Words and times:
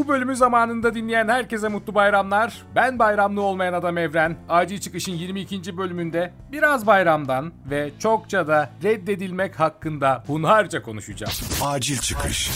Bu 0.00 0.08
bölümü 0.08 0.36
zamanında 0.36 0.94
dinleyen 0.94 1.28
herkese 1.28 1.68
mutlu 1.68 1.94
bayramlar. 1.94 2.62
Ben 2.74 2.98
bayramlı 2.98 3.42
olmayan 3.42 3.72
adam 3.72 3.98
Evren. 3.98 4.36
Acil 4.48 4.80
Çıkış'ın 4.80 5.12
22. 5.12 5.76
bölümünde 5.76 6.32
biraz 6.52 6.86
bayramdan 6.86 7.52
ve 7.70 7.90
çokça 7.98 8.48
da 8.48 8.70
reddedilmek 8.82 9.60
hakkında 9.60 10.24
hunharca 10.26 10.82
konuşacağım. 10.82 11.32
Acil 11.64 11.98
çıkış. 11.98 12.50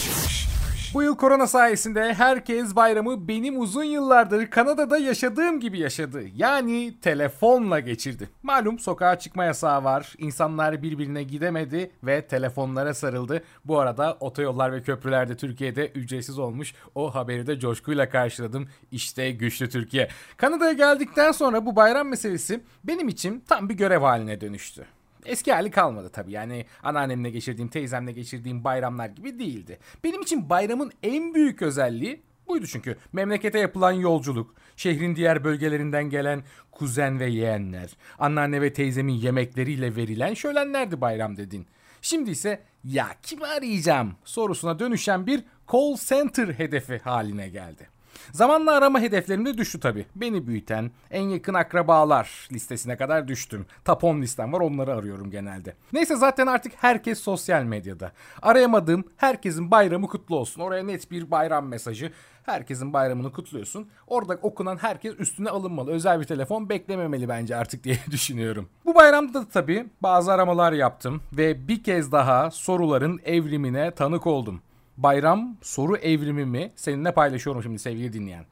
Bu 0.95 1.03
yıl 1.03 1.15
korona 1.15 1.47
sayesinde 1.47 2.13
herkes 2.13 2.75
bayramı 2.75 3.27
benim 3.27 3.59
uzun 3.59 3.83
yıllardır 3.83 4.47
Kanada'da 4.47 4.97
yaşadığım 4.97 5.59
gibi 5.59 5.79
yaşadı. 5.79 6.23
Yani 6.35 6.99
telefonla 7.01 7.79
geçirdi. 7.79 8.29
Malum 8.43 8.79
sokağa 8.79 9.19
çıkma 9.19 9.45
yasağı 9.45 9.83
var. 9.83 10.13
İnsanlar 10.17 10.83
birbirine 10.83 11.23
gidemedi 11.23 11.91
ve 12.03 12.27
telefonlara 12.27 12.93
sarıldı. 12.93 13.43
Bu 13.65 13.79
arada 13.79 14.17
otoyollar 14.19 14.71
ve 14.71 14.81
köprüler 14.81 15.29
de 15.29 15.37
Türkiye'de 15.37 15.87
ücretsiz 15.87 16.39
olmuş. 16.39 16.73
O 16.95 17.15
haberi 17.15 17.47
de 17.47 17.59
coşkuyla 17.59 18.09
karşıladım. 18.09 18.67
İşte 18.91 19.31
güçlü 19.31 19.69
Türkiye. 19.69 20.07
Kanada'ya 20.37 20.73
geldikten 20.73 21.31
sonra 21.31 21.65
bu 21.65 21.75
bayram 21.75 22.07
meselesi 22.07 22.63
benim 22.83 23.07
için 23.07 23.43
tam 23.47 23.69
bir 23.69 23.75
görev 23.75 24.01
haline 24.01 24.41
dönüştü. 24.41 24.85
Eski 25.25 25.53
hali 25.53 25.71
kalmadı 25.71 26.09
tabii. 26.09 26.31
Yani 26.31 26.65
anneannemle 26.83 27.29
geçirdiğim, 27.29 27.69
teyzemle 27.69 28.11
geçirdiğim 28.11 28.63
bayramlar 28.63 29.09
gibi 29.09 29.39
değildi. 29.39 29.79
Benim 30.03 30.21
için 30.21 30.49
bayramın 30.49 30.91
en 31.03 31.33
büyük 31.33 31.61
özelliği 31.61 32.21
buydu 32.47 32.67
çünkü. 32.67 32.97
Memlekete 33.13 33.59
yapılan 33.59 33.91
yolculuk, 33.91 34.55
şehrin 34.75 35.15
diğer 35.15 35.43
bölgelerinden 35.43 36.09
gelen 36.09 36.43
kuzen 36.71 37.19
ve 37.19 37.25
yeğenler, 37.25 37.89
anneanne 38.19 38.61
ve 38.61 38.73
teyzemin 38.73 39.13
yemekleriyle 39.13 39.95
verilen 39.95 40.33
şölenlerdi 40.33 41.01
bayram 41.01 41.37
dedin. 41.37 41.67
Şimdi 42.01 42.31
ise 42.31 42.61
ya 42.83 43.07
kimi 43.23 43.45
arayacağım 43.45 44.15
sorusuna 44.25 44.79
dönüşen 44.79 45.27
bir 45.27 45.43
call 45.71 45.95
center 45.95 46.47
hedefi 46.47 46.97
haline 46.97 47.49
geldi. 47.49 47.94
Zamanla 48.31 48.71
arama 48.71 48.99
hedeflerim 48.99 49.45
de 49.45 49.57
düştü 49.57 49.79
tabi. 49.79 50.05
Beni 50.15 50.47
büyüten, 50.47 50.91
en 51.11 51.29
yakın 51.29 51.53
akrabalar 51.53 52.47
listesine 52.51 52.97
kadar 52.97 53.27
düştüm. 53.27 53.65
10 54.01 54.21
listem 54.21 54.53
var 54.53 54.59
onları 54.59 54.93
arıyorum 54.93 55.31
genelde. 55.31 55.73
Neyse 55.93 56.15
zaten 56.15 56.47
artık 56.47 56.73
herkes 56.77 57.19
sosyal 57.19 57.63
medyada. 57.63 58.11
Arayamadığım 58.41 59.03
herkesin 59.17 59.71
bayramı 59.71 60.07
kutlu 60.07 60.35
olsun. 60.35 60.61
Oraya 60.61 60.83
net 60.83 61.11
bir 61.11 61.31
bayram 61.31 61.67
mesajı. 61.67 62.11
Herkesin 62.43 62.93
bayramını 62.93 63.31
kutluyorsun. 63.31 63.87
Orada 64.07 64.37
okunan 64.41 64.77
herkes 64.77 65.13
üstüne 65.19 65.49
alınmalı. 65.49 65.91
Özel 65.91 66.19
bir 66.19 66.25
telefon 66.25 66.69
beklememeli 66.69 67.29
bence 67.29 67.55
artık 67.55 67.83
diye 67.83 67.97
düşünüyorum. 68.11 68.69
Bu 68.85 68.95
bayramda 68.95 69.33
da 69.41 69.47
tabii 69.53 69.85
bazı 70.01 70.33
aramalar 70.33 70.71
yaptım 70.71 71.21
ve 71.33 71.67
bir 71.67 71.83
kez 71.83 72.11
daha 72.11 72.51
soruların 72.51 73.19
evrimine 73.25 73.91
tanık 73.91 74.27
oldum. 74.27 74.61
Bayram 74.97 75.57
soru 75.61 75.97
evrimi 75.97 76.45
mi 76.45 76.71
seninle 76.75 77.13
paylaşıyorum 77.13 77.63
şimdi 77.63 77.79
sevgili 77.79 78.13
dinleyen. 78.13 78.45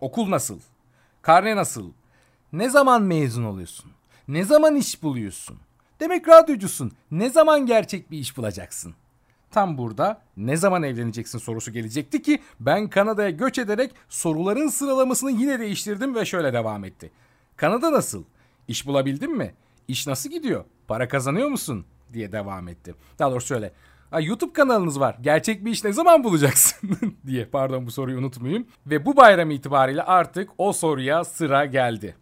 Okul 0.00 0.30
nasıl? 0.30 0.60
Karne 1.22 1.56
nasıl? 1.56 1.92
Ne 2.52 2.70
zaman 2.70 3.02
mezun 3.02 3.44
oluyorsun? 3.44 3.90
Ne 4.28 4.44
zaman 4.44 4.76
iş 4.76 5.02
buluyorsun? 5.02 5.58
Demek 6.00 6.28
radyocusun. 6.28 6.92
Ne 7.10 7.30
zaman 7.30 7.66
gerçek 7.66 8.10
bir 8.10 8.18
iş 8.18 8.36
bulacaksın? 8.36 8.94
Tam 9.50 9.78
burada 9.78 10.22
ne 10.36 10.56
zaman 10.56 10.82
evleneceksin 10.82 11.38
sorusu 11.38 11.72
gelecekti 11.72 12.22
ki 12.22 12.42
ben 12.60 12.88
Kanada'ya 12.88 13.30
göç 13.30 13.58
ederek 13.58 13.94
soruların 14.08 14.68
sıralamasını 14.68 15.30
yine 15.30 15.58
değiştirdim 15.60 16.14
ve 16.14 16.24
şöyle 16.24 16.52
devam 16.52 16.84
etti. 16.84 17.10
Kanada 17.56 17.92
nasıl? 17.92 18.24
İş 18.68 18.86
bulabildin 18.86 19.36
mi? 19.36 19.54
İş 19.88 20.06
nasıl 20.06 20.30
gidiyor? 20.30 20.64
Para 20.88 21.08
kazanıyor 21.08 21.48
musun? 21.48 21.86
diye 22.12 22.32
devam 22.32 22.68
etti. 22.68 22.94
Daha 23.18 23.30
doğrusu 23.30 23.46
şöyle. 23.46 23.72
Ha, 24.10 24.20
YouTube 24.20 24.52
kanalınız 24.52 25.00
var. 25.00 25.16
Gerçek 25.20 25.64
bir 25.64 25.70
iş 25.70 25.84
ne 25.84 25.92
zaman 25.92 26.24
bulacaksın? 26.24 26.98
diye 27.26 27.44
pardon 27.44 27.86
bu 27.86 27.90
soruyu 27.90 28.18
unutmayayım. 28.18 28.66
Ve 28.86 29.06
bu 29.06 29.16
bayram 29.16 29.50
itibariyle 29.50 30.02
artık 30.02 30.50
o 30.58 30.72
soruya 30.72 31.24
sıra 31.24 31.64
geldi. 31.64 32.16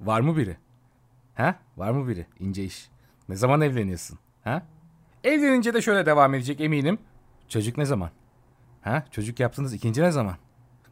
Var 0.00 0.20
mı 0.20 0.36
biri? 0.36 0.56
Ha? 1.34 1.54
Var 1.76 1.90
mı 1.90 2.08
biri? 2.08 2.26
İnce 2.38 2.64
iş. 2.64 2.88
Ne 3.28 3.36
zaman 3.36 3.60
evleniyorsun? 3.60 4.18
Ha? 4.44 4.62
Evlenince 5.24 5.74
de 5.74 5.82
şöyle 5.82 6.06
devam 6.06 6.34
edecek 6.34 6.60
eminim. 6.60 6.98
Çocuk 7.48 7.78
ne 7.78 7.84
zaman? 7.84 8.10
Ha? 8.82 9.04
Çocuk 9.10 9.40
yaptınız 9.40 9.74
ikinci 9.74 10.02
ne 10.02 10.10
zaman? 10.10 10.36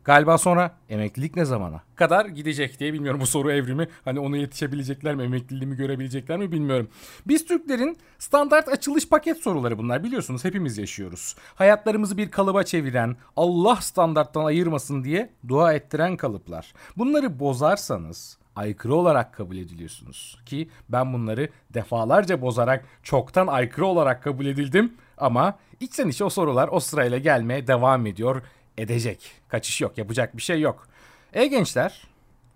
Galiba 0.08 0.38
sonra 0.38 0.70
emeklilik 0.88 1.36
ne 1.36 1.44
zamana 1.44 1.80
kadar 1.96 2.26
gidecek 2.26 2.80
diye 2.80 2.92
bilmiyorum 2.92 3.20
bu 3.20 3.26
soru 3.26 3.52
evrimi. 3.52 3.88
Hani 4.04 4.20
ona 4.20 4.36
yetişebilecekler 4.36 5.14
mi, 5.14 5.22
emekliliğimi 5.22 5.76
görebilecekler 5.76 6.38
mi 6.38 6.52
bilmiyorum. 6.52 6.88
Biz 7.26 7.46
Türklerin 7.46 7.96
standart 8.18 8.68
açılış 8.68 9.08
paket 9.08 9.38
soruları 9.38 9.78
bunlar 9.78 10.04
biliyorsunuz 10.04 10.44
hepimiz 10.44 10.78
yaşıyoruz. 10.78 11.34
Hayatlarımızı 11.54 12.16
bir 12.16 12.30
kalıba 12.30 12.62
çeviren, 12.62 13.16
Allah 13.36 13.76
standarttan 13.76 14.44
ayırmasın 14.44 15.04
diye 15.04 15.30
dua 15.48 15.72
ettiren 15.72 16.16
kalıplar. 16.16 16.72
Bunları 16.97 17.41
bozarsanız 17.41 18.38
aykırı 18.56 18.94
olarak 18.94 19.34
kabul 19.34 19.56
ediliyorsunuz. 19.56 20.38
Ki 20.47 20.68
ben 20.88 21.12
bunları 21.12 21.48
defalarca 21.74 22.42
bozarak 22.42 22.84
çoktan 23.02 23.47
aykırı 23.47 23.86
olarak 23.86 24.22
kabul 24.22 24.47
edildim. 24.47 24.92
Ama 25.18 25.58
içten 25.80 26.08
içe 26.08 26.24
o 26.24 26.30
sorular 26.30 26.68
o 26.72 26.80
sırayla 26.80 27.18
gelmeye 27.18 27.66
devam 27.66 28.06
ediyor 28.06 28.42
edecek. 28.78 29.31
Kaçış 29.49 29.81
yok, 29.81 29.99
yapacak 29.99 30.37
bir 30.37 30.43
şey 30.43 30.61
yok. 30.61 30.89
E 31.33 31.47
gençler, 31.47 32.06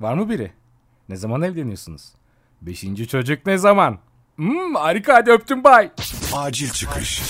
var 0.01 0.15
mı 0.15 0.31
biri? 0.31 0.53
Ne 1.09 1.17
zaman 1.17 1.43
evleniyorsunuz? 1.43 2.13
Beşinci 2.63 3.09
çocuk 3.09 3.47
ne 3.47 3.59
zaman? 3.59 3.99
Hmm, 4.37 4.75
harika 4.75 5.15
hadi 5.15 5.31
öptüm 5.31 5.65
bay. 5.65 5.91
Acil 6.33 6.71
çıkış. 6.71 7.23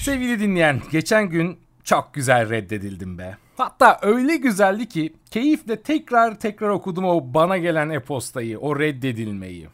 Sevgili 0.00 0.40
dinleyen, 0.40 0.82
geçen 0.92 1.28
gün 1.28 1.58
çok 1.84 2.14
güzel 2.14 2.50
reddedildim 2.50 3.18
be. 3.18 3.36
Hatta 3.56 3.98
öyle 4.02 4.36
güzeldi 4.36 4.88
ki 4.88 5.14
keyifle 5.30 5.82
tekrar 5.82 6.38
tekrar 6.40 6.68
okudum 6.68 7.04
o 7.04 7.34
bana 7.34 7.58
gelen 7.58 7.90
e-postayı, 7.90 8.58
o 8.58 8.78
reddedilmeyi. 8.78 9.68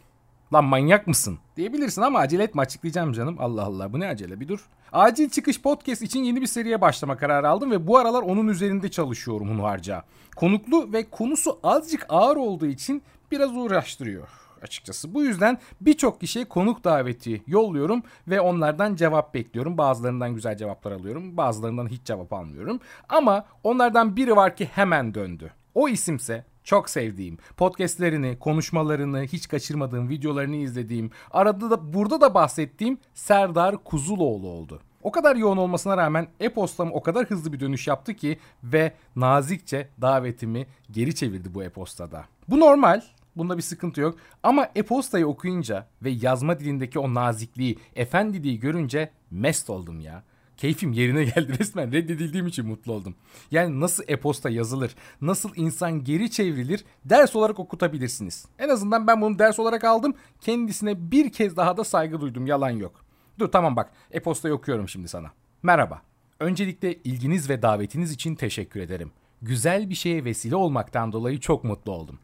Lan 0.53 0.65
manyak 0.65 1.07
mısın? 1.07 1.39
Diyebilirsin 1.57 2.03
ama 2.03 2.19
acele 2.19 2.43
etme 2.43 2.63
açıklayacağım 2.63 3.13
canım. 3.13 3.37
Allah 3.39 3.65
Allah 3.65 3.93
bu 3.93 4.01
ne 4.01 4.09
acele 4.09 4.41
bir 4.41 4.49
dur. 4.49 4.67
Acil 4.93 5.31
Çıkış 5.31 5.63
Podcast 5.63 6.03
için 6.03 6.25
yeni 6.25 6.41
bir 6.41 6.47
seriye 6.47 6.81
başlama 6.81 7.17
kararı 7.17 7.49
aldım 7.49 7.71
ve 7.71 7.87
bu 7.87 7.99
aralar 7.99 8.23
onun 8.23 8.49
üzerinde 8.49 8.91
çalışıyorum 8.91 9.51
hunharca. 9.51 10.03
Konuklu 10.37 10.93
ve 10.93 11.11
konusu 11.11 11.59
azıcık 11.63 12.07
ağır 12.09 12.37
olduğu 12.37 12.67
için 12.67 13.03
biraz 13.31 13.57
uğraştırıyor 13.57 14.29
açıkçası. 14.63 15.15
Bu 15.15 15.25
yüzden 15.25 15.59
birçok 15.81 16.21
kişiye 16.21 16.45
konuk 16.45 16.85
daveti 16.85 17.43
yolluyorum 17.47 18.03
ve 18.29 18.41
onlardan 18.41 18.95
cevap 18.95 19.35
bekliyorum. 19.35 19.79
Bazılarından 19.79 20.35
güzel 20.35 20.57
cevaplar 20.57 20.93
alıyorum, 20.93 21.37
bazılarından 21.37 21.87
hiç 21.87 22.05
cevap 22.05 22.33
almıyorum. 22.33 22.81
Ama 23.09 23.45
onlardan 23.65 24.17
biri 24.17 24.37
var 24.37 24.57
ki 24.57 24.65
hemen 24.65 25.15
döndü. 25.15 25.53
O 25.75 25.89
isimse 25.89 26.45
çok 26.65 26.91
sevdiğim, 26.91 27.39
podcastlerini, 27.57 28.39
konuşmalarını, 28.39 29.23
hiç 29.23 29.49
kaçırmadığım 29.49 30.09
videolarını 30.09 30.57
izlediğim, 30.57 31.11
arada 31.31 31.71
da 31.71 31.93
burada 31.93 32.21
da 32.21 32.35
bahsettiğim 32.35 32.99
Serdar 33.15 33.85
Kuzuloğlu 33.85 34.49
oldu. 34.49 34.81
O 35.03 35.13
kadar 35.13 35.37
yoğun 35.37 35.57
olmasına 35.57 35.97
rağmen 35.97 36.29
e-postam 36.41 36.93
o 36.93 37.03
kadar 37.03 37.27
hızlı 37.27 37.53
bir 37.53 37.61
dönüş 37.61 37.87
yaptı 37.87 38.15
ki 38.15 38.39
ve 38.65 38.93
nazikçe 39.17 39.89
davetimi 40.01 40.67
geri 40.91 41.15
çevirdi 41.15 41.55
bu 41.55 41.63
e-postada. 41.63 42.25
Bu 42.49 42.61
normal. 42.61 43.03
Bunda 43.37 43.57
bir 43.57 43.63
sıkıntı 43.63 44.01
yok. 44.01 44.19
Ama 44.43 44.69
e-postayı 44.75 45.27
okuyunca 45.27 45.87
ve 46.03 46.11
yazma 46.11 46.61
dilindeki 46.61 46.99
o 46.99 47.15
nazikliği, 47.15 47.79
efendiliği 47.97 48.61
görünce 48.61 49.11
mest 49.31 49.71
oldum 49.71 50.01
ya. 50.01 50.23
Keyfim 50.63 50.93
yerine 50.93 51.25
geldi 51.25 51.59
resmen 51.61 51.93
reddedildiğim 51.93 52.47
için 52.47 52.67
mutlu 52.67 52.93
oldum. 52.93 53.15
Yani 53.51 53.81
nasıl 53.81 54.03
e-posta 54.09 54.51
yazılır, 54.51 54.95
nasıl 55.21 55.51
insan 55.57 56.05
geri 56.05 56.31
çevrilir 56.31 56.85
ders 57.05 57.37
olarak 57.37 57.59
okutabilirsiniz. 57.59 58.47
En 58.59 58.69
azından 58.69 59.07
ben 59.07 59.21
bunu 59.21 59.39
ders 59.39 59.59
olarak 59.59 59.85
aldım. 59.85 60.15
Kendisine 60.41 61.11
bir 61.11 61.33
kez 61.33 61.57
daha 61.57 61.77
da 61.77 61.85
saygı 61.85 62.21
duydum 62.21 62.47
yalan 62.47 62.71
yok. 62.71 63.05
Dur 63.39 63.49
tamam 63.49 63.77
bak 63.77 63.91
e-postayı 64.11 64.55
okuyorum 64.55 64.89
şimdi 64.89 65.09
sana. 65.09 65.31
Merhaba. 65.63 66.03
Öncelikle 66.41 66.95
ilginiz 66.95 67.51
ve 67.51 67.63
davetiniz 67.63 68.13
için 68.13 68.35
teşekkür 68.35 68.81
ederim. 68.81 69.11
Güzel 69.43 69.91
bir 69.91 69.95
şeye 69.95 70.25
vesile 70.25 70.57
olmaktan 70.57 71.13
dolayı 71.13 71.41
çok 71.41 71.65
mutlu 71.65 71.93
oldum. 71.93 72.19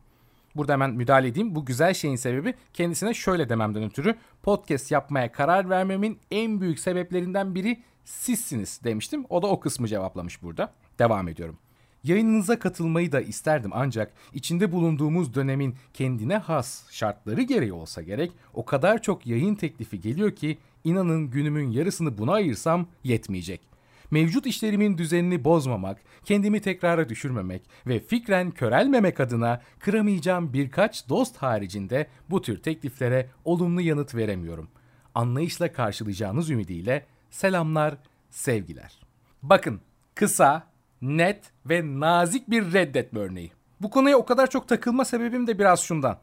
Burada 0.56 0.73
hemen 0.73 0.90
müdahale 0.90 1.29
edeyim. 1.29 1.55
Bu 1.55 1.64
güzel 1.64 1.94
şeyin 1.94 2.17
sebebi 2.17 2.55
kendisine 2.73 3.14
şöyle 3.14 3.49
dememden 3.49 3.82
ötürü 3.82 4.14
podcast 4.43 4.90
yapmaya 4.90 5.32
karar 5.32 5.70
vermemin 5.70 6.19
en 6.31 6.61
büyük 6.61 6.79
sebeplerinden 6.79 7.55
biri 7.55 7.82
sizsiniz 8.08 8.81
demiştim. 8.84 9.25
O 9.28 9.43
da 9.43 9.46
o 9.46 9.60
kısmı 9.60 9.88
cevaplamış 9.88 10.43
burada. 10.43 10.72
Devam 10.99 11.28
ediyorum. 11.28 11.58
Yayınınıza 12.05 12.58
katılmayı 12.58 13.12
da 13.12 13.20
isterdim 13.20 13.70
ancak 13.75 14.12
içinde 14.34 14.72
bulunduğumuz 14.72 15.34
dönemin 15.34 15.75
kendine 15.94 16.37
has 16.37 16.90
şartları 16.90 17.43
gereği 17.43 17.72
olsa 17.72 18.02
gerek 18.02 18.32
o 18.55 18.64
kadar 18.64 19.02
çok 19.02 19.26
yayın 19.26 19.55
teklifi 19.55 20.00
geliyor 20.00 20.31
ki 20.31 20.58
inanın 20.84 21.31
günümün 21.31 21.70
yarısını 21.70 22.19
buna 22.19 22.32
ayırsam 22.32 22.87
yetmeyecek. 23.05 23.60
Mevcut 24.11 24.46
işlerimin 24.46 24.99
düzenini 24.99 25.44
bozmamak, 25.44 25.99
kendimi 26.25 26.61
tekrara 26.61 27.08
düşürmemek 27.08 27.62
ve 27.87 28.00
fikren 28.00 28.50
körelmemek 28.50 29.20
adına 29.20 29.62
kıramayacağım 29.78 30.52
birkaç 30.52 31.08
dost 31.08 31.37
haricinde 31.37 32.06
bu 32.31 32.43
tür 32.43 32.62
tekliflere 32.62 33.31
olumlu 33.44 33.81
yanıt 33.81 34.14
veremiyorum. 34.14 34.69
Anlayışla 35.14 35.72
karşılayacağınız 35.72 36.50
ümidiyle 36.50 37.06
selamlar, 37.30 37.94
sevgiler. 38.30 39.00
Bakın 39.42 39.80
kısa, 40.14 40.66
net 41.02 41.52
ve 41.66 42.00
nazik 42.00 42.50
bir 42.50 42.72
reddetme 42.72 43.20
örneği. 43.20 43.52
Bu 43.80 43.90
konuya 43.90 44.19
o 44.19 44.25
kadar 44.25 44.50
çok 44.50 44.69
takılma 44.69 45.04
sebebim 45.04 45.46
de 45.46 45.58
biraz 45.58 45.80
şundan. 45.80 46.19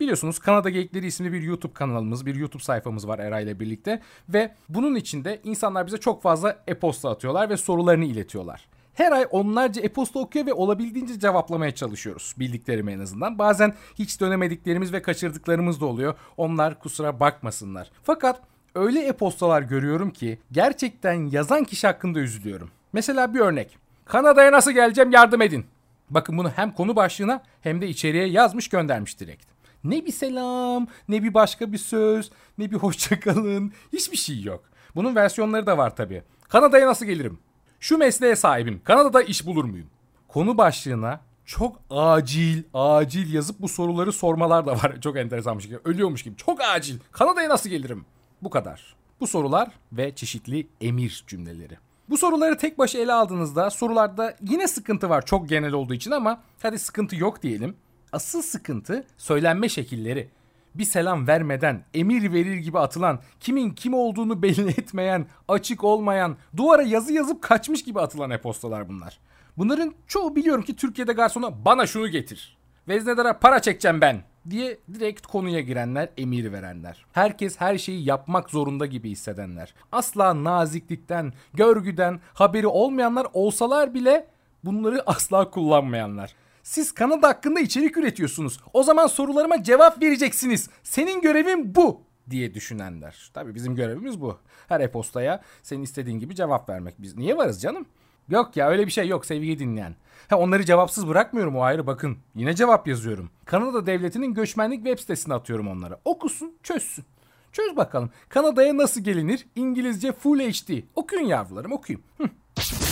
Biliyorsunuz 0.00 0.38
Kanada 0.38 0.70
Geyikleri 0.70 1.06
isimli 1.06 1.32
bir 1.32 1.42
YouTube 1.42 1.72
kanalımız, 1.72 2.26
bir 2.26 2.34
YouTube 2.34 2.62
sayfamız 2.62 3.08
var 3.08 3.18
Eray 3.18 3.44
ile 3.44 3.60
birlikte. 3.60 4.02
Ve 4.28 4.54
bunun 4.68 4.94
içinde 4.94 5.40
insanlar 5.44 5.86
bize 5.86 5.96
çok 5.96 6.22
fazla 6.22 6.62
e-posta 6.66 7.10
atıyorlar 7.10 7.50
ve 7.50 7.56
sorularını 7.56 8.04
iletiyorlar. 8.04 8.68
Her 8.94 9.12
ay 9.12 9.26
onlarca 9.30 9.82
e-posta 9.82 10.18
okuyor 10.18 10.46
ve 10.46 10.52
olabildiğince 10.52 11.18
cevaplamaya 11.18 11.74
çalışıyoruz. 11.74 12.34
Bildiklerimi 12.38 12.92
en 12.92 13.00
azından. 13.00 13.38
Bazen 13.38 13.74
hiç 13.98 14.20
dönemediklerimiz 14.20 14.92
ve 14.92 15.02
kaçırdıklarımız 15.02 15.80
da 15.80 15.86
oluyor. 15.86 16.14
Onlar 16.36 16.78
kusura 16.78 17.20
bakmasınlar. 17.20 17.90
Fakat 18.02 18.40
öyle 18.74 19.06
e-postalar 19.06 19.62
görüyorum 19.62 20.10
ki 20.10 20.38
gerçekten 20.52 21.30
yazan 21.30 21.64
kişi 21.64 21.86
hakkında 21.86 22.20
üzülüyorum. 22.20 22.70
Mesela 22.92 23.34
bir 23.34 23.40
örnek. 23.40 23.78
Kanada'ya 24.04 24.52
nasıl 24.52 24.72
geleceğim 24.72 25.10
yardım 25.10 25.42
edin. 25.42 25.66
Bakın 26.10 26.38
bunu 26.38 26.50
hem 26.50 26.72
konu 26.72 26.96
başlığına 26.96 27.42
hem 27.60 27.80
de 27.80 27.88
içeriye 27.88 28.26
yazmış 28.26 28.68
göndermiş 28.68 29.20
direkt. 29.20 29.44
Ne 29.84 30.06
bir 30.06 30.12
selam, 30.12 30.86
ne 31.08 31.22
bir 31.22 31.34
başka 31.34 31.72
bir 31.72 31.78
söz, 31.78 32.30
ne 32.58 32.70
bir 32.70 32.76
hoşçakalın. 32.76 33.72
Hiçbir 33.92 34.16
şey 34.16 34.42
yok. 34.42 34.64
Bunun 34.94 35.14
versiyonları 35.14 35.66
da 35.66 35.78
var 35.78 35.96
tabii. 35.96 36.22
Kanada'ya 36.48 36.86
nasıl 36.86 37.06
gelirim? 37.06 37.38
Şu 37.80 37.98
mesleğe 37.98 38.36
sahibim. 38.36 38.80
Kanada'da 38.84 39.22
iş 39.22 39.46
bulur 39.46 39.64
muyum? 39.64 39.86
Konu 40.28 40.58
başlığına 40.58 41.20
çok 41.44 41.80
acil, 41.90 42.62
acil 42.74 43.34
yazıp 43.34 43.60
bu 43.60 43.68
soruları 43.68 44.12
sormalar 44.12 44.66
da 44.66 44.72
var. 44.72 45.00
Çok 45.00 45.16
enteresanmış 45.16 45.66
gibi. 45.66 45.78
Ölüyormuş 45.84 46.22
gibi. 46.22 46.36
Çok 46.36 46.60
acil. 46.60 46.98
Kanada'ya 47.12 47.48
nasıl 47.48 47.70
gelirim? 47.70 48.04
Bu 48.42 48.50
kadar. 48.50 48.94
Bu 49.20 49.26
sorular 49.26 49.68
ve 49.92 50.14
çeşitli 50.14 50.66
emir 50.80 51.24
cümleleri. 51.26 51.78
Bu 52.08 52.16
soruları 52.16 52.58
tek 52.58 52.78
başa 52.78 52.98
ele 52.98 53.12
aldığınızda 53.12 53.70
sorularda 53.70 54.36
yine 54.48 54.68
sıkıntı 54.68 55.08
var 55.08 55.26
çok 55.26 55.48
genel 55.48 55.72
olduğu 55.72 55.94
için 55.94 56.10
ama 56.10 56.42
hadi 56.62 56.78
sıkıntı 56.78 57.16
yok 57.16 57.42
diyelim. 57.42 57.76
Asıl 58.12 58.42
sıkıntı 58.42 59.06
söylenme 59.16 59.68
şekilleri. 59.68 60.28
Bir 60.74 60.84
selam 60.84 61.26
vermeden, 61.26 61.84
emir 61.94 62.32
verir 62.32 62.56
gibi 62.56 62.78
atılan, 62.78 63.20
kimin 63.40 63.70
kim 63.70 63.94
olduğunu 63.94 64.42
belli 64.42 64.68
etmeyen, 64.80 65.26
açık 65.48 65.84
olmayan, 65.84 66.36
duvara 66.56 66.82
yazı 66.82 67.12
yazıp 67.12 67.42
kaçmış 67.42 67.84
gibi 67.84 68.00
atılan 68.00 68.30
e-postalar 68.30 68.88
bunlar. 68.88 69.18
Bunların 69.58 69.94
çoğu 70.06 70.36
biliyorum 70.36 70.64
ki 70.64 70.76
Türkiye'de 70.76 71.12
garsona 71.12 71.64
bana 71.64 71.86
şunu 71.86 72.08
getir. 72.08 72.56
Veznedara 72.88 73.38
para 73.38 73.62
çekeceğim 73.62 74.00
ben 74.00 74.22
diye 74.50 74.78
direkt 74.94 75.26
konuya 75.26 75.60
girenler, 75.60 76.08
emir 76.18 76.52
verenler. 76.52 77.06
Herkes 77.12 77.60
her 77.60 77.78
şeyi 77.78 78.04
yapmak 78.04 78.50
zorunda 78.50 78.86
gibi 78.86 79.10
hissedenler. 79.10 79.74
Asla 79.92 80.44
naziklikten, 80.44 81.32
görgüden 81.54 82.20
haberi 82.34 82.66
olmayanlar 82.66 83.26
olsalar 83.32 83.94
bile 83.94 84.26
bunları 84.64 85.02
asla 85.06 85.50
kullanmayanlar. 85.50 86.34
Siz 86.62 86.92
Kanada 86.92 87.28
hakkında 87.28 87.60
içerik 87.60 87.96
üretiyorsunuz. 87.96 88.60
O 88.72 88.82
zaman 88.82 89.06
sorularıma 89.06 89.62
cevap 89.62 90.02
vereceksiniz. 90.02 90.70
Senin 90.82 91.20
görevin 91.20 91.74
bu 91.74 92.02
diye 92.30 92.54
düşünenler. 92.54 93.30
Tabii 93.34 93.54
bizim 93.54 93.74
görevimiz 93.74 94.20
bu. 94.20 94.38
Her 94.68 94.80
e-postaya 94.80 95.42
senin 95.62 95.82
istediğin 95.82 96.18
gibi 96.18 96.34
cevap 96.34 96.68
vermek. 96.68 96.94
Biz 97.02 97.16
niye 97.16 97.36
varız 97.36 97.62
canım? 97.62 97.86
Yok 98.30 98.56
ya 98.56 98.68
öyle 98.68 98.86
bir 98.86 98.92
şey 98.92 99.08
yok 99.08 99.26
sevgili 99.26 99.58
dinleyen. 99.58 99.94
Ha, 100.28 100.36
onları 100.36 100.64
cevapsız 100.64 101.08
bırakmıyorum 101.08 101.56
o 101.56 101.62
ayrı 101.62 101.86
bakın. 101.86 102.18
Yine 102.34 102.54
cevap 102.54 102.88
yazıyorum. 102.88 103.30
Kanada 103.44 103.86
devletinin 103.86 104.34
göçmenlik 104.34 104.84
web 104.84 104.98
sitesine 104.98 105.34
atıyorum 105.34 105.68
onlara. 105.68 106.00
Okusun 106.04 106.54
çözsün. 106.62 107.04
Çöz 107.52 107.76
bakalım. 107.76 108.10
Kanada'ya 108.28 108.76
nasıl 108.76 109.00
gelinir? 109.00 109.46
İngilizce 109.56 110.12
Full 110.12 110.38
HD. 110.40 110.82
Okuyun 110.96 111.26
yavrularım 111.26 111.72
okuyun. 111.72 112.02
Hı. 112.18 112.24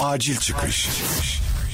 Acil 0.03 0.37
çıkış. 0.37 0.89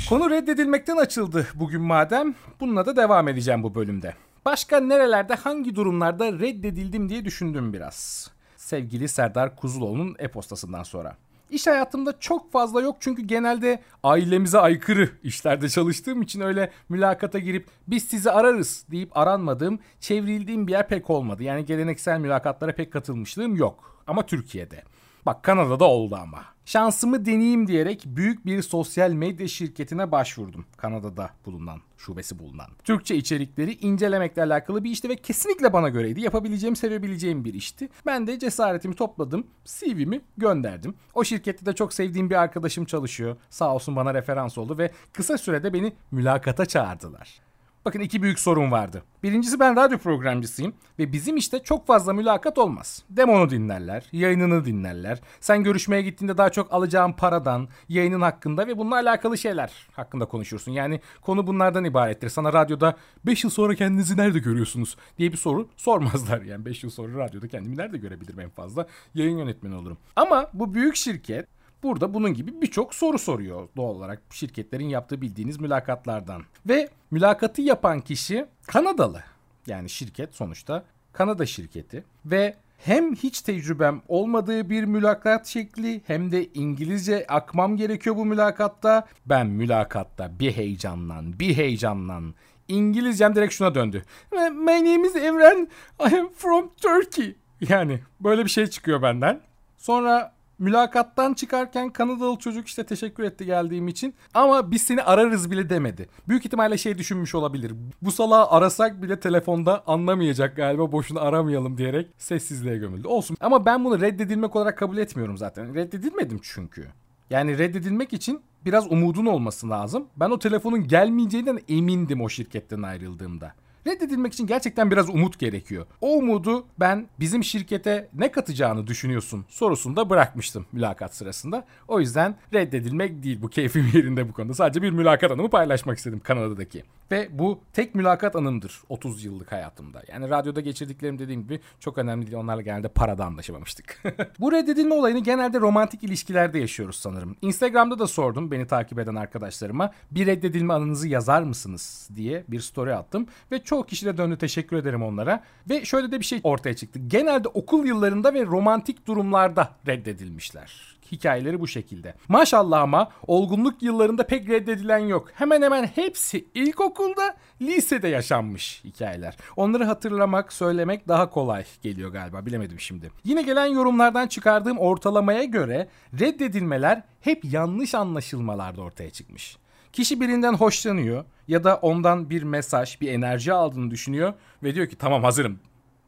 Konu 0.09 0.31
reddedilmekten 0.31 0.97
açıldı 0.97 1.47
bugün 1.55 1.81
madem. 1.83 2.35
Bununla 2.61 2.87
da 2.87 2.97
devam 2.97 3.29
edeceğim 3.29 3.63
bu 3.63 3.75
bölümde. 3.75 4.15
Başka 4.45 4.81
nerelerde 4.81 5.35
hangi 5.35 5.75
durumlarda 5.77 6.33
reddedildim 6.33 7.09
diye 7.09 7.25
düşündüm 7.25 7.73
biraz. 7.73 8.31
Sevgili 8.57 9.09
Serdar 9.09 9.57
Kuzuloğlu'nun 9.57 10.17
e-postasından 10.19 10.83
sonra. 10.83 11.17
İş 11.55 11.67
hayatımda 11.67 12.21
çok 12.21 12.53
fazla 12.53 12.83
yok 12.83 12.97
çünkü 13.01 13.23
genelde 13.23 13.83
ailemize 14.03 14.59
aykırı 14.59 15.11
işlerde 15.23 15.69
çalıştığım 15.69 16.23
için 16.23 16.41
öyle 16.41 16.71
mülakata 16.89 17.39
girip 17.39 17.69
biz 17.87 18.05
sizi 18.05 18.31
ararız 18.31 18.85
deyip 18.91 19.17
aranmadığım, 19.17 19.79
çevrildiğim 20.01 20.67
bir 20.67 20.73
yer 20.73 20.89
pek 20.89 21.11
olmadı. 21.11 21.43
Yani 21.43 21.65
geleneksel 21.65 22.19
mülakatlara 22.19 22.75
pek 22.75 22.93
katılmışlığım 22.93 23.57
yok. 23.57 24.03
Ama 24.07 24.27
Türkiye'de. 24.27 24.83
Bak 25.27 25.43
Kanada'da 25.43 25.85
oldu 25.85 26.19
ama. 26.23 26.54
Şansımı 26.65 27.25
deneyeyim 27.25 27.67
diyerek 27.67 28.03
büyük 28.07 28.47
bir 28.47 28.63
sosyal 28.63 29.11
medya 29.11 29.49
şirketine 29.49 30.13
başvurdum. 30.13 30.65
Kanada'da 30.77 31.31
bulunan, 31.47 31.81
şubesi 31.97 32.39
bulunan. 32.39 32.67
Türkçe 32.85 33.17
içerikleri 33.17 33.73
incelemekle 33.73 34.43
alakalı 34.43 34.85
bir 34.85 34.91
işti 34.91 35.09
ve 35.09 35.17
kesinlikle 35.17 35.73
bana 35.73 35.89
göreydi. 35.89 36.21
Yapabileceğim, 36.21 36.77
sevebileceğim 36.77 37.45
bir 37.45 37.55
işti. 37.55 37.89
Ben 38.07 38.27
de 38.27 38.39
cesaretimi 38.39 38.95
topladım, 38.95 39.47
CV'mi 39.65 40.21
gönderdim. 40.37 40.95
O 41.15 41.25
şirkette 41.25 41.67
de 41.67 41.73
çok 41.73 41.95
sevdiğim 41.95 42.31
bir 42.31 42.35
arkadaşım 42.35 42.85
çalışıyor. 42.85 43.37
Sağ 43.51 43.75
olsun 43.75 43.97
bana 43.97 44.15
referans 44.15 44.59
oldu 44.59 44.79
ve 44.79 44.91
kısa 45.13 45.39
sürede 45.39 45.73
beni 45.73 45.93
mülakata 46.11 46.67
çağırdılar. 46.67 47.41
Bakın 47.85 48.01
iki 48.01 48.23
büyük 48.23 48.39
sorun 48.39 48.71
vardı. 48.71 49.03
Birincisi 49.23 49.61
ben 49.61 49.77
radyo 49.77 49.99
programcısıyım 49.99 50.75
ve 50.99 51.13
bizim 51.13 51.37
işte 51.37 51.63
çok 51.63 51.87
fazla 51.87 52.13
mülakat 52.13 52.59
olmaz. 52.59 53.03
Demonu 53.11 53.51
dinlerler, 53.51 54.05
yayınını 54.13 54.65
dinlerler. 54.65 55.21
Sen 55.41 55.65
görüşmeye 55.65 56.03
gittiğinde 56.03 56.39
daha 56.39 56.51
çok 56.51 56.73
alacağın 56.73 57.13
paradan, 57.13 57.69
yayının 57.89 58.21
hakkında 58.21 58.67
ve 58.67 58.79
bununla 58.79 58.95
alakalı 58.95 59.39
şeyler 59.39 59.73
hakkında 59.93 60.27
konuşursun. 60.27 60.73
Yani 60.73 61.01
konu 61.23 61.47
bunlardan 61.47 61.85
ibarettir. 61.85 62.29
Sana 62.29 62.53
radyoda 62.53 62.97
5 63.27 63.45
yıl 63.45 63.51
sonra 63.51 63.75
kendinizi 63.75 64.17
nerede 64.17 64.39
görüyorsunuz 64.39 64.97
diye 65.19 65.33
bir 65.33 65.37
soru 65.37 65.69
sormazlar. 65.77 66.43
Yani 66.43 66.65
5 66.65 66.85
yıl 66.85 66.91
sonra 66.91 67.19
radyoda 67.19 67.49
kendimi 67.49 67.77
nerede 67.77 67.99
görebilirim 67.99 68.41
en 68.41 68.51
fazla? 68.51 68.87
Yayın 69.15 69.39
yönetmeni 69.39 69.75
olurum. 69.75 69.99
Ama 70.17 70.51
bu 70.53 70.75
büyük 70.75 70.97
şirket 70.97 71.47
Burada 71.85 72.15
bunun 72.15 72.35
gibi 72.35 72.63
birçok 72.63 72.95
soru 72.95 73.19
soruyor 73.19 73.69
doğal 73.77 73.95
olarak 73.95 74.23
şirketlerin 74.31 74.89
yaptığı 74.89 75.21
bildiğiniz 75.21 75.61
mülakatlardan. 75.61 76.43
Ve 76.69 76.89
mülakatı 77.11 77.63
yapan 77.63 78.01
kişi 78.01 78.47
Kanadalı. 78.67 79.23
Yani 79.67 79.91
şirket 79.91 80.35
sonuçta 80.35 80.85
Kanada 81.13 81.47
şirketi 81.47 82.05
ve 82.25 82.55
hem 82.79 83.15
hiç 83.15 83.41
tecrübem 83.41 84.03
olmadığı 84.09 84.71
bir 84.71 84.85
mülakat 84.85 85.47
şekli 85.47 86.01
hem 86.07 86.33
de 86.33 86.47
İngilizce 86.55 87.27
akmam 87.29 87.77
gerekiyor 87.77 88.17
bu 88.17 88.25
mülakatta. 88.25 89.07
Ben 89.27 89.47
mülakatta 89.47 90.39
bir 90.39 90.53
heyecanlan, 90.53 91.39
bir 91.39 91.57
heyecanlan. 91.57 92.35
İngilizcem 92.69 93.35
direkt 93.35 93.55
şuna 93.55 93.75
döndü. 93.75 94.05
My 94.33 94.85
name 94.85 95.09
is 95.09 95.17
Evren. 95.17 95.69
I 96.01 96.19
am 96.19 96.29
from 96.33 96.71
Turkey. 96.83 97.37
Yani 97.69 98.01
böyle 98.21 98.45
bir 98.45 98.51
şey 98.51 98.67
çıkıyor 98.67 99.03
benden. 99.03 99.41
Sonra 99.79 100.35
Mülakattan 100.59 101.35
çıkarken 101.35 101.91
Kanadalı 101.91 102.39
çocuk 102.39 102.67
işte 102.67 102.85
teşekkür 102.85 103.23
etti 103.25 103.47
geldiğim 103.47 103.89
için. 103.89 104.15
Ama 104.35 104.71
biz 104.71 104.83
seni 104.83 105.03
ararız 105.03 105.51
bile 105.51 105.71
demedi. 105.71 106.09
Büyük 106.29 106.47
ihtimalle 106.47 106.79
şey 106.79 106.99
düşünmüş 106.99 107.35
olabilir. 107.35 107.73
Bu 108.03 108.13
salağı 108.13 108.51
arasak 108.51 109.03
bile 109.03 109.21
telefonda 109.21 109.83
anlamayacak 109.87 110.57
galiba 110.57 110.93
boşuna 110.93 111.21
aramayalım 111.21 111.79
diyerek 111.79 112.11
sessizliğe 112.19 112.77
gömüldü. 112.79 113.09
Olsun 113.09 113.37
ama 113.41 113.67
ben 113.67 113.85
bunu 113.85 114.01
reddedilmek 114.01 114.57
olarak 114.57 114.79
kabul 114.79 114.99
etmiyorum 114.99 115.37
zaten. 115.37 115.75
Reddedilmedim 115.75 116.41
çünkü. 116.43 116.89
Yani 117.31 117.59
reddedilmek 117.59 118.13
için 118.13 118.41
biraz 118.65 118.93
umudun 118.93 119.27
olması 119.27 119.71
lazım. 119.71 120.07
Ben 120.17 120.31
o 120.31 120.39
telefonun 120.39 120.89
gelmeyeceğinden 120.89 121.59
emindim 121.69 122.21
o 122.21 122.29
şirketten 122.29 122.83
ayrıldığımda. 122.83 123.53
Reddedilmek 123.87 124.33
için 124.33 124.47
gerçekten 124.47 124.91
biraz 124.91 125.11
umut 125.11 125.39
gerekiyor. 125.39 125.87
O 126.01 126.17
umudu 126.17 126.67
ben 126.81 127.09
bizim 127.21 127.45
şirkete 127.45 128.09
ne 128.15 128.31
katacağını 128.31 128.87
düşünüyorsun 128.87 129.45
sorusunda 129.49 130.11
bırakmıştım 130.11 130.67
mülakat 130.73 131.15
sırasında. 131.15 131.65
O 131.89 132.01
yüzden 132.01 132.37
reddedilmek 132.55 133.23
değil 133.23 133.43
bu 133.43 133.49
keyfim 133.49 133.91
yerinde 133.95 134.29
bu 134.29 134.33
konuda. 134.33 134.55
Sadece 134.55 134.83
bir 134.83 134.91
mülakat 134.91 135.31
anımı 135.31 135.51
paylaşmak 135.51 135.99
istedim 135.99 136.21
Kanada'daki. 136.25 136.85
Ve 137.11 137.29
bu 137.33 137.61
tek 137.73 137.95
mülakat 137.95 138.37
anımdır 138.37 138.83
30 138.89 139.25
yıllık 139.25 139.53
hayatımda. 139.53 140.03
Yani 140.09 140.31
radyoda 140.31 140.61
geçirdiklerim 140.61 141.19
dediğim 141.19 141.43
gibi 141.43 141.61
çok 141.81 141.99
önemli 141.99 142.27
değil. 142.27 142.39
Onlarla 142.39 142.63
genelde 142.63 142.89
parada 142.89 143.25
anlaşamamıştık. 143.25 144.03
bu 144.41 144.53
reddedilme 144.53 144.95
olayını 144.95 145.19
genelde 145.19 145.61
romantik 145.61 146.05
ilişkilerde 146.05 146.59
yaşıyoruz 146.59 146.97
sanırım. 146.97 147.37
Instagram'da 147.43 147.99
da 147.99 148.07
sordum 148.07 148.51
beni 148.51 148.67
takip 148.67 148.99
eden 148.99 149.15
arkadaşlarıma. 149.15 149.91
Bir 150.11 150.27
reddedilme 150.27 150.75
anınızı 150.75 151.09
yazar 151.09 151.43
mısınız 151.43 152.09
diye 152.17 152.45
bir 152.49 152.61
story 152.61 152.95
attım. 152.95 153.27
Ve 153.53 153.65
Çoğu 153.65 153.87
kişi 153.87 154.07
de 154.07 154.17
döndü 154.17 154.39
teşekkür 154.39 154.77
ederim 154.77 155.03
onlara. 155.03 155.43
Ve 155.71 155.85
şöyle 155.85 156.13
de 156.13 156.21
bir 156.21 156.25
şey 156.25 156.41
ortaya 156.43 156.77
çıktı. 156.77 156.99
Genelde 157.07 157.49
okul 157.49 157.87
yıllarında 157.87 158.35
ve 158.35 158.47
romantik 158.47 159.07
durumlarda 159.07 159.71
reddedilmişler. 159.87 160.94
Hikayeleri 161.13 161.61
bu 161.61 161.69
şekilde. 161.69 162.15
Maşallah 162.29 162.81
ama 162.81 163.09
olgunluk 163.27 163.83
yıllarında 163.83 164.27
pek 164.27 164.49
reddedilen 164.49 164.99
yok. 164.99 165.29
Hemen 165.35 165.63
hemen 165.63 165.85
hepsi 165.87 166.47
ilkokulda, 166.55 167.37
lisede 167.63 168.09
yaşanmış 168.09 168.85
hikayeler. 168.85 169.37
Onları 169.57 169.85
hatırlamak, 169.85 170.53
söylemek 170.53 171.09
daha 171.09 171.31
kolay 171.31 171.65
geliyor 171.83 172.13
galiba. 172.13 172.47
Bilemedim 172.47 172.81
şimdi. 172.81 173.11
Yine 173.25 173.43
gelen 173.43 173.67
yorumlardan 173.67 174.27
çıkardığım 174.27 174.79
ortalamaya 174.79 175.45
göre 175.45 175.89
reddedilmeler 176.21 177.03
hep 177.21 177.45
yanlış 177.45 177.95
anlaşılmalarda 177.95 178.83
ortaya 178.83 179.11
çıkmış. 179.11 179.57
Kişi 179.93 180.21
birinden 180.21 180.55
hoşlanıyor 180.55 181.25
ya 181.49 181.65
da 181.65 181.77
ondan 181.77 182.31
bir 182.31 182.43
mesaj, 182.43 183.01
bir 183.01 183.13
enerji 183.13 183.53
aldığını 183.53 183.91
düşünüyor 183.91 184.33
ve 184.63 184.75
diyor 184.75 184.87
ki 184.87 184.97
tamam 184.97 185.25
hazırım. 185.25 185.59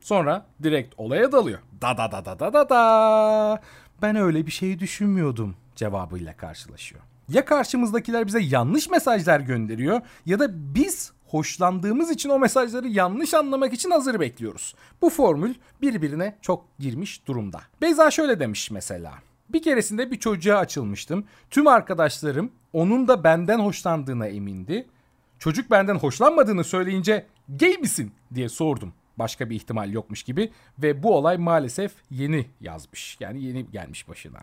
Sonra 0.00 0.46
direkt 0.62 0.94
olaya 0.96 1.32
dalıyor. 1.32 1.58
Da 1.82 1.98
da 1.98 2.12
da 2.12 2.24
da 2.24 2.38
da 2.38 2.52
da 2.52 2.68
da. 2.68 3.60
Ben 4.02 4.16
öyle 4.16 4.46
bir 4.46 4.50
şey 4.50 4.78
düşünmüyordum 4.78 5.54
cevabıyla 5.76 6.36
karşılaşıyor. 6.36 7.02
Ya 7.28 7.44
karşımızdakiler 7.44 8.26
bize 8.26 8.40
yanlış 8.40 8.90
mesajlar 8.90 9.40
gönderiyor 9.40 10.00
ya 10.26 10.38
da 10.38 10.74
biz 10.74 11.12
hoşlandığımız 11.26 12.10
için 12.10 12.28
o 12.28 12.38
mesajları 12.38 12.88
yanlış 12.88 13.34
anlamak 13.34 13.72
için 13.72 13.90
hazır 13.90 14.20
bekliyoruz. 14.20 14.74
Bu 15.02 15.10
formül 15.10 15.54
birbirine 15.82 16.36
çok 16.42 16.78
girmiş 16.78 17.26
durumda. 17.26 17.60
Beyza 17.80 18.10
şöyle 18.10 18.40
demiş 18.40 18.70
mesela. 18.70 19.14
Bir 19.48 19.62
keresinde 19.62 20.10
bir 20.10 20.18
çocuğa 20.18 20.58
açılmıştım. 20.58 21.24
Tüm 21.50 21.66
arkadaşlarım 21.66 22.50
onun 22.72 23.08
da 23.08 23.24
benden 23.24 23.58
hoşlandığına 23.58 24.26
emindi. 24.26 24.86
Çocuk 25.38 25.70
benden 25.70 25.94
hoşlanmadığını 25.94 26.64
söyleyince 26.64 27.26
gay 27.48 27.76
misin 27.76 28.12
diye 28.34 28.48
sordum. 28.48 28.92
Başka 29.18 29.50
bir 29.50 29.56
ihtimal 29.56 29.92
yokmuş 29.92 30.22
gibi 30.22 30.52
ve 30.78 31.02
bu 31.02 31.16
olay 31.16 31.38
maalesef 31.38 31.92
yeni 32.10 32.46
yazmış. 32.60 33.16
Yani 33.20 33.42
yeni 33.42 33.70
gelmiş 33.70 34.08
başına. 34.08 34.40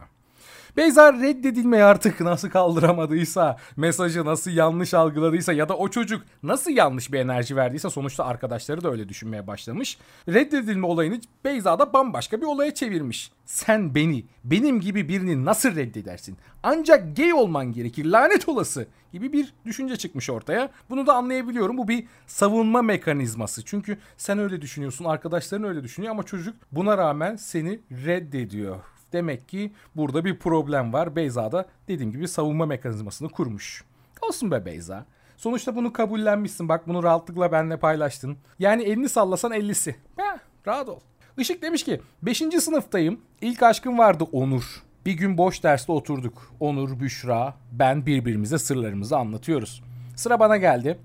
Beyza 0.77 1.13
reddedilmeyi 1.13 1.83
artık 1.83 2.21
nasıl 2.21 2.49
kaldıramadıysa, 2.49 3.57
mesajı 3.77 4.25
nasıl 4.25 4.51
yanlış 4.51 4.93
algıladıysa 4.93 5.53
ya 5.53 5.69
da 5.69 5.77
o 5.77 5.87
çocuk 5.87 6.21
nasıl 6.43 6.71
yanlış 6.71 7.13
bir 7.13 7.19
enerji 7.19 7.55
verdiyse 7.55 7.89
sonuçta 7.89 8.25
arkadaşları 8.25 8.83
da 8.83 8.91
öyle 8.91 9.09
düşünmeye 9.09 9.47
başlamış. 9.47 9.97
Reddedilme 10.27 10.87
olayını 10.87 11.19
Beyza 11.45 11.79
da 11.79 11.93
bambaşka 11.93 12.41
bir 12.41 12.45
olaya 12.45 12.73
çevirmiş. 12.73 13.31
Sen 13.45 13.95
beni, 13.95 14.25
benim 14.43 14.79
gibi 14.79 15.09
birini 15.09 15.45
nasıl 15.45 15.75
reddedersin? 15.75 16.37
Ancak 16.63 17.17
gay 17.17 17.33
olman 17.33 17.71
gerekir, 17.71 18.05
lanet 18.05 18.49
olası 18.49 18.87
gibi 19.11 19.33
bir 19.33 19.53
düşünce 19.65 19.95
çıkmış 19.97 20.29
ortaya. 20.29 20.69
Bunu 20.89 21.07
da 21.07 21.13
anlayabiliyorum. 21.13 21.77
Bu 21.77 21.87
bir 21.87 22.07
savunma 22.27 22.81
mekanizması. 22.81 23.65
Çünkü 23.65 23.97
sen 24.17 24.39
öyle 24.39 24.61
düşünüyorsun, 24.61 25.05
arkadaşların 25.05 25.67
öyle 25.69 25.83
düşünüyor 25.83 26.11
ama 26.11 26.23
çocuk 26.23 26.55
buna 26.71 26.97
rağmen 26.97 27.35
seni 27.35 27.79
reddediyor. 28.05 28.92
Demek 29.13 29.49
ki 29.49 29.71
burada 29.95 30.25
bir 30.25 30.39
problem 30.39 30.93
var. 30.93 31.15
Beyza 31.15 31.51
da 31.51 31.65
dediğim 31.87 32.11
gibi 32.11 32.27
savunma 32.27 32.65
mekanizmasını 32.65 33.29
kurmuş. 33.29 33.83
Olsun 34.21 34.51
be 34.51 34.65
Beyza. 34.65 35.05
Sonuçta 35.37 35.75
bunu 35.75 35.93
kabullenmişsin. 35.93 36.69
Bak 36.69 36.87
bunu 36.87 37.03
rahatlıkla 37.03 37.51
benimle 37.51 37.77
paylaştın. 37.77 38.37
Yani 38.59 38.83
elini 38.83 39.09
sallasan 39.09 39.51
ellisi. 39.51 39.95
Ha, 40.17 40.39
rahat 40.67 40.89
ol. 40.89 40.99
Işık 41.37 41.61
demiş 41.61 41.83
ki 41.83 42.01
5. 42.21 42.37
sınıftayım. 42.37 43.19
İlk 43.41 43.63
aşkım 43.63 43.97
vardı 43.97 44.23
Onur. 44.31 44.83
Bir 45.05 45.13
gün 45.13 45.37
boş 45.37 45.63
derste 45.63 45.91
oturduk. 45.91 46.51
Onur, 46.59 46.99
Büşra, 46.99 47.55
ben 47.71 48.05
birbirimize 48.05 48.57
sırlarımızı 48.57 49.17
anlatıyoruz. 49.17 49.83
Sıra 50.15 50.39
bana 50.39 50.57
geldi. 50.57 50.97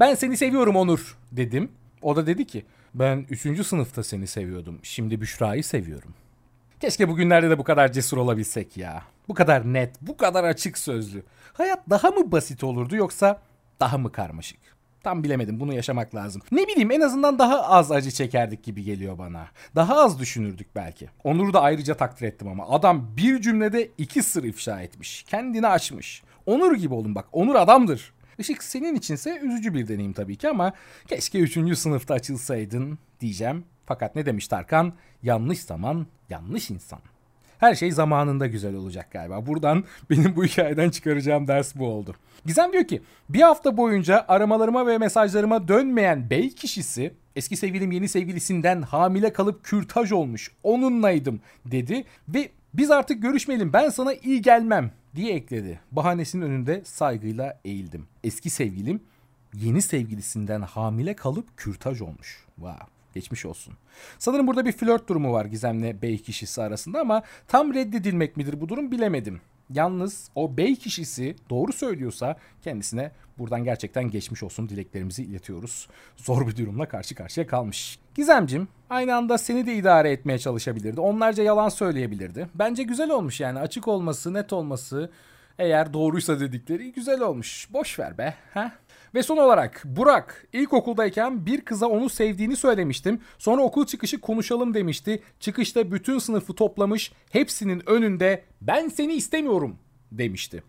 Ben 0.00 0.14
seni 0.14 0.36
seviyorum 0.36 0.76
Onur 0.76 1.18
dedim. 1.32 1.72
O 2.02 2.16
da 2.16 2.26
dedi 2.26 2.46
ki 2.46 2.64
ben 2.94 3.26
3. 3.30 3.66
sınıfta 3.66 4.02
seni 4.02 4.26
seviyordum. 4.26 4.78
Şimdi 4.82 5.20
Büşra'yı 5.20 5.64
seviyorum. 5.64 6.14
Keşke 6.80 7.08
bugünlerde 7.08 7.50
de 7.50 7.58
bu 7.58 7.64
kadar 7.64 7.92
cesur 7.92 8.16
olabilsek 8.16 8.76
ya. 8.76 9.02
Bu 9.28 9.34
kadar 9.34 9.72
net, 9.72 10.02
bu 10.02 10.16
kadar 10.16 10.44
açık 10.44 10.78
sözlü. 10.78 11.22
Hayat 11.52 11.90
daha 11.90 12.10
mı 12.10 12.32
basit 12.32 12.64
olurdu 12.64 12.96
yoksa 12.96 13.40
daha 13.80 13.98
mı 13.98 14.12
karmaşık? 14.12 14.58
Tam 15.02 15.24
bilemedim 15.24 15.60
bunu 15.60 15.74
yaşamak 15.74 16.14
lazım. 16.14 16.42
Ne 16.52 16.66
bileyim 16.66 16.90
en 16.90 17.00
azından 17.00 17.38
daha 17.38 17.62
az 17.62 17.92
acı 17.92 18.10
çekerdik 18.10 18.62
gibi 18.62 18.84
geliyor 18.84 19.18
bana. 19.18 19.48
Daha 19.74 19.96
az 19.96 20.18
düşünürdük 20.18 20.66
belki. 20.74 21.08
Onur'u 21.24 21.52
da 21.52 21.62
ayrıca 21.62 21.94
takdir 21.94 22.26
ettim 22.26 22.48
ama 22.48 22.68
adam 22.68 23.16
bir 23.16 23.40
cümlede 23.40 23.90
iki 23.98 24.22
sır 24.22 24.44
ifşa 24.44 24.80
etmiş. 24.80 25.22
Kendini 25.22 25.66
açmış. 25.66 26.22
Onur 26.46 26.76
gibi 26.76 26.94
olun 26.94 27.14
bak. 27.14 27.26
Onur 27.32 27.54
adamdır. 27.54 28.12
Işık 28.38 28.62
senin 28.62 28.94
içinse 28.94 29.38
üzücü 29.38 29.74
bir 29.74 29.88
deneyim 29.88 30.12
tabii 30.12 30.36
ki 30.36 30.48
ama 30.48 30.72
keşke 31.06 31.38
3. 31.38 31.78
sınıfta 31.78 32.14
açılsaydın 32.14 32.98
diyeceğim. 33.20 33.64
Fakat 33.88 34.16
ne 34.16 34.26
demiş 34.26 34.48
Tarkan? 34.48 34.92
Yanlış 35.22 35.60
zaman, 35.60 36.06
yanlış 36.30 36.70
insan. 36.70 36.98
Her 37.58 37.74
şey 37.74 37.92
zamanında 37.92 38.46
güzel 38.46 38.74
olacak 38.74 39.10
galiba. 39.10 39.46
Buradan 39.46 39.84
benim 40.10 40.36
bu 40.36 40.44
hikayeden 40.44 40.90
çıkaracağım 40.90 41.48
ders 41.48 41.76
bu 41.76 41.86
oldu. 41.86 42.14
Gizem 42.46 42.72
diyor 42.72 42.84
ki 42.84 43.02
bir 43.28 43.40
hafta 43.40 43.76
boyunca 43.76 44.24
aramalarıma 44.28 44.86
ve 44.86 44.98
mesajlarıma 44.98 45.68
dönmeyen 45.68 46.30
bey 46.30 46.54
kişisi 46.54 47.14
eski 47.36 47.56
sevgilim 47.56 47.92
yeni 47.92 48.08
sevgilisinden 48.08 48.82
hamile 48.82 49.32
kalıp 49.32 49.64
kürtaj 49.64 50.12
olmuş 50.12 50.52
onunlaydım 50.62 51.40
dedi 51.66 52.04
ve 52.28 52.48
biz 52.74 52.90
artık 52.90 53.22
görüşmeyelim 53.22 53.72
ben 53.72 53.88
sana 53.88 54.14
iyi 54.14 54.42
gelmem 54.42 54.90
diye 55.16 55.34
ekledi. 55.34 55.80
Bahanesinin 55.92 56.42
önünde 56.42 56.82
saygıyla 56.84 57.60
eğildim. 57.64 58.06
Eski 58.24 58.50
sevgilim 58.50 59.00
yeni 59.54 59.82
sevgilisinden 59.82 60.62
hamile 60.62 61.16
kalıp 61.16 61.56
kürtaj 61.56 62.00
olmuş. 62.00 62.44
Wow. 62.56 62.97
Geçmiş 63.14 63.46
olsun. 63.46 63.74
Sanırım 64.18 64.46
burada 64.46 64.64
bir 64.64 64.72
flört 64.72 65.08
durumu 65.08 65.32
var 65.32 65.44
Gizem'le 65.44 66.02
bey 66.02 66.18
kişisi 66.18 66.62
arasında 66.62 67.00
ama 67.00 67.22
tam 67.48 67.74
reddedilmek 67.74 68.36
midir 68.36 68.60
bu 68.60 68.68
durum 68.68 68.90
bilemedim. 68.90 69.40
Yalnız 69.70 70.30
o 70.34 70.56
bey 70.56 70.76
kişisi 70.76 71.36
doğru 71.50 71.72
söylüyorsa 71.72 72.36
kendisine 72.62 73.10
buradan 73.38 73.64
gerçekten 73.64 74.10
geçmiş 74.10 74.42
olsun 74.42 74.68
dileklerimizi 74.68 75.22
iletiyoruz. 75.24 75.88
Zor 76.16 76.46
bir 76.46 76.56
durumla 76.56 76.88
karşı 76.88 77.14
karşıya 77.14 77.46
kalmış. 77.46 77.98
Gizemcim 78.14 78.68
aynı 78.90 79.16
anda 79.16 79.38
seni 79.38 79.66
de 79.66 79.74
idare 79.74 80.10
etmeye 80.10 80.38
çalışabilirdi. 80.38 81.00
Onlarca 81.00 81.42
yalan 81.42 81.68
söyleyebilirdi. 81.68 82.48
Bence 82.54 82.82
güzel 82.82 83.10
olmuş 83.10 83.40
yani 83.40 83.58
açık 83.58 83.88
olması, 83.88 84.34
net 84.34 84.52
olması 84.52 85.10
eğer 85.58 85.92
doğruysa 85.92 86.40
dedikleri 86.40 86.92
güzel 86.92 87.20
olmuş. 87.20 87.68
Boş 87.72 87.98
ver 87.98 88.18
be. 88.18 88.34
Ha? 88.54 88.72
Ve 89.14 89.22
son 89.22 89.36
olarak 89.36 89.82
Burak 89.84 90.46
ilkokuldayken 90.52 91.46
bir 91.46 91.60
kıza 91.60 91.86
onu 91.86 92.08
sevdiğini 92.08 92.56
söylemiştim. 92.56 93.20
Sonra 93.38 93.62
okul 93.62 93.86
çıkışı 93.86 94.20
konuşalım 94.20 94.74
demişti. 94.74 95.22
Çıkışta 95.40 95.92
bütün 95.92 96.18
sınıfı 96.18 96.54
toplamış 96.54 97.12
hepsinin 97.30 97.82
önünde 97.86 98.42
ben 98.62 98.88
seni 98.88 99.12
istemiyorum 99.12 99.76
demişti. 100.12 100.62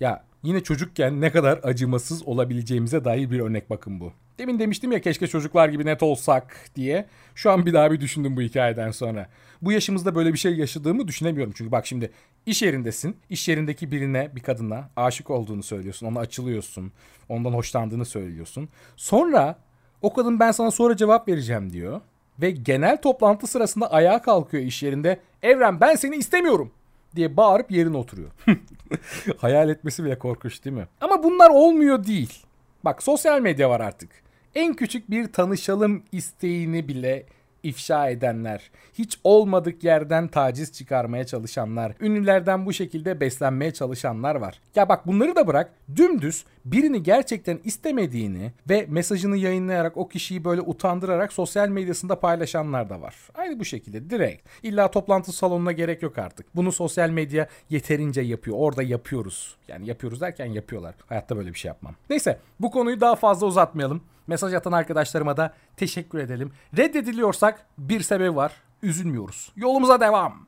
ya 0.00 0.24
yine 0.42 0.62
çocukken 0.62 1.20
ne 1.20 1.32
kadar 1.32 1.60
acımasız 1.62 2.28
olabileceğimize 2.28 3.04
dair 3.04 3.30
bir 3.30 3.40
örnek 3.40 3.70
bakın 3.70 4.00
bu. 4.00 4.12
Demin 4.38 4.58
demiştim 4.58 4.92
ya 4.92 5.00
keşke 5.00 5.26
çocuklar 5.26 5.68
gibi 5.68 5.86
net 5.86 6.02
olsak 6.02 6.70
diye. 6.74 7.06
Şu 7.34 7.50
an 7.50 7.66
bir 7.66 7.72
daha 7.72 7.92
bir 7.92 8.00
düşündüm 8.00 8.36
bu 8.36 8.40
hikayeden 8.40 8.90
sonra. 8.90 9.28
Bu 9.62 9.72
yaşımızda 9.72 10.14
böyle 10.14 10.32
bir 10.32 10.38
şey 10.38 10.56
yaşadığımı 10.56 11.08
düşünemiyorum. 11.08 11.52
Çünkü 11.56 11.72
bak 11.72 11.86
şimdi 11.86 12.10
iş 12.46 12.62
yerindesin. 12.62 13.16
İş 13.30 13.48
yerindeki 13.48 13.90
birine, 13.92 14.36
bir 14.36 14.40
kadına 14.40 14.88
aşık 14.96 15.30
olduğunu 15.30 15.62
söylüyorsun. 15.62 16.06
Ona 16.06 16.18
açılıyorsun. 16.18 16.92
Ondan 17.28 17.52
hoşlandığını 17.52 18.04
söylüyorsun. 18.04 18.68
Sonra 18.96 19.58
o 20.02 20.12
kadın 20.12 20.40
ben 20.40 20.52
sana 20.52 20.70
sonra 20.70 20.96
cevap 20.96 21.28
vereceğim 21.28 21.72
diyor. 21.72 22.00
Ve 22.40 22.50
genel 22.50 23.02
toplantı 23.02 23.46
sırasında 23.46 23.92
ayağa 23.92 24.22
kalkıyor 24.22 24.62
iş 24.62 24.82
yerinde. 24.82 25.20
Evren 25.42 25.80
ben 25.80 25.94
seni 25.94 26.16
istemiyorum 26.16 26.70
diye 27.16 27.36
bağırıp 27.36 27.70
yerine 27.70 27.96
oturuyor. 27.96 28.30
Hayal 29.38 29.68
etmesi 29.68 30.04
bile 30.04 30.18
korkunç 30.18 30.64
değil 30.64 30.76
mi? 30.76 30.86
Ama 31.00 31.22
bunlar 31.22 31.50
olmuyor 31.50 32.06
değil. 32.06 32.42
Bak 32.84 33.02
sosyal 33.02 33.40
medya 33.40 33.70
var 33.70 33.80
artık 33.80 34.25
en 34.56 34.74
küçük 34.74 35.10
bir 35.10 35.32
tanışalım 35.32 36.02
isteğini 36.12 36.88
bile 36.88 37.26
ifşa 37.62 38.08
edenler, 38.08 38.70
hiç 38.94 39.18
olmadık 39.24 39.84
yerden 39.84 40.28
taciz 40.28 40.72
çıkarmaya 40.72 41.26
çalışanlar, 41.26 41.92
ünlülerden 42.00 42.66
bu 42.66 42.72
şekilde 42.72 43.20
beslenmeye 43.20 43.72
çalışanlar 43.72 44.34
var. 44.34 44.60
Ya 44.74 44.88
bak 44.88 45.06
bunları 45.06 45.36
da 45.36 45.46
bırak, 45.46 45.72
dümdüz 45.96 46.44
birini 46.72 47.02
gerçekten 47.02 47.60
istemediğini 47.64 48.52
ve 48.68 48.86
mesajını 48.88 49.36
yayınlayarak 49.36 49.96
o 49.96 50.08
kişiyi 50.08 50.44
böyle 50.44 50.60
utandırarak 50.60 51.32
sosyal 51.32 51.68
medyasında 51.68 52.20
paylaşanlar 52.20 52.90
da 52.90 53.00
var. 53.00 53.14
Aynı 53.34 53.60
bu 53.60 53.64
şekilde 53.64 54.10
direkt. 54.10 54.48
İlla 54.62 54.90
toplantı 54.90 55.32
salonuna 55.32 55.72
gerek 55.72 56.02
yok 56.02 56.18
artık. 56.18 56.56
Bunu 56.56 56.72
sosyal 56.72 57.10
medya 57.10 57.48
yeterince 57.70 58.20
yapıyor. 58.20 58.56
Orada 58.60 58.82
yapıyoruz. 58.82 59.56
Yani 59.68 59.88
yapıyoruz 59.88 60.20
derken 60.20 60.46
yapıyorlar. 60.46 60.94
Hayatta 61.06 61.36
böyle 61.36 61.54
bir 61.54 61.58
şey 61.58 61.68
yapmam. 61.68 61.94
Neyse 62.10 62.38
bu 62.60 62.70
konuyu 62.70 63.00
daha 63.00 63.16
fazla 63.16 63.46
uzatmayalım. 63.46 64.02
Mesaj 64.26 64.54
atan 64.54 64.72
arkadaşlarıma 64.72 65.36
da 65.36 65.54
teşekkür 65.76 66.18
edelim. 66.18 66.52
Reddediliyorsak 66.76 67.66
bir 67.78 68.00
sebebi 68.00 68.36
var. 68.36 68.52
Üzülmüyoruz. 68.82 69.52
Yolumuza 69.56 70.00
devam. 70.00 70.46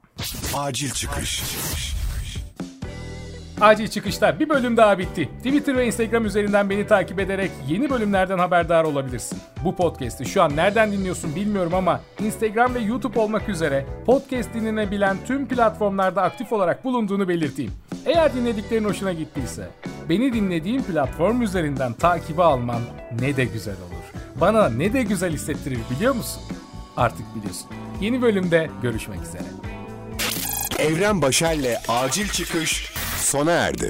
Acil 0.55 0.91
çıkış. 0.91 1.43
Acil 1.43 1.98
çıkışta 3.91 4.41
bir 4.41 4.49
bölüm 4.49 4.77
daha 4.77 4.99
bitti. 4.99 5.29
Twitter 5.39 5.77
ve 5.77 5.87
Instagram 5.87 6.25
üzerinden 6.25 6.71
beni 6.71 6.87
takip 6.87 7.21
ederek 7.21 7.51
yeni 7.69 7.91
bölümlerden 7.91 8.39
haberdar 8.39 8.85
olabilirsin. 8.85 9.39
Bu 9.65 9.77
podcast'i 9.77 10.27
şu 10.27 10.43
an 10.43 10.57
nereden 10.57 10.93
dinliyorsun 10.93 11.37
bilmiyorum 11.37 11.75
ama 11.75 12.01
Instagram 12.21 12.75
ve 12.75 12.79
YouTube 12.79 13.21
olmak 13.21 13.49
üzere 13.49 13.87
podcast 14.07 14.55
dinlenebilen 14.55 15.17
tüm 15.27 15.49
platformlarda 15.49 16.23
aktif 16.23 16.53
olarak 16.53 16.85
bulunduğunu 16.85 17.29
belirteyim. 17.29 17.73
Eğer 18.07 18.35
dinlediklerin 18.35 18.85
hoşuna 18.85 19.13
gittiyse 19.13 19.69
beni 20.09 20.33
dinlediğin 20.33 20.83
platform 20.83 21.43
üzerinden 21.43 21.93
takibi 21.93 22.43
alman 22.43 22.81
ne 23.21 23.37
de 23.37 23.45
güzel 23.45 23.77
olur. 23.77 24.23
Bana 24.41 24.69
ne 24.69 24.93
de 24.93 25.03
güzel 25.03 25.33
hissettirir 25.33 25.79
biliyor 25.91 26.15
musun? 26.15 26.43
Artık 26.97 27.35
biliyorsun. 27.37 27.67
Yeni 28.01 28.23
bölümde 28.23 28.71
görüşmek 28.83 29.23
üzere. 29.23 29.43
Evren 30.79 31.23
Başer'le 31.23 31.77
Acil 31.89 32.29
Çıkış 32.29 32.93
sona 33.19 33.53
erdi. 33.53 33.89